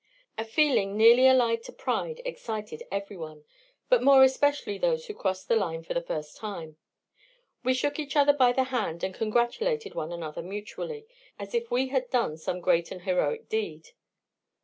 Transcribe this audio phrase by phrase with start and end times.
[0.35, 3.45] A feeling nearly allied to pride excited every one,
[3.87, 6.77] but more especially those who crossed the line for the first time.
[7.63, 11.05] We shook each other by the hand, and congratulated one another mutually,
[11.37, 13.89] as if we had done some great and heroic deed.